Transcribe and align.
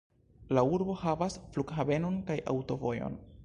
La 0.57 0.63
urbo 0.75 0.95
havas 1.03 1.37
flughavenon 1.57 2.19
kaj 2.31 2.41
aŭtovojon. 2.55 3.25